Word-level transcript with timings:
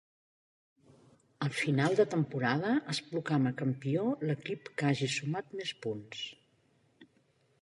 Al 1.47 1.51
final 1.57 1.97
de 1.99 2.05
temporada 2.15 2.73
es 2.95 3.03
proclama 3.11 3.53
campió 3.61 4.09
l'equip 4.27 4.75
que 4.81 4.91
hagi 4.93 5.15
sumat 5.19 5.57
més 5.61 5.79
punts. 5.87 6.27